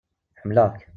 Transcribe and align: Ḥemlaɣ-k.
Ḥemlaɣ-k. 0.41 0.77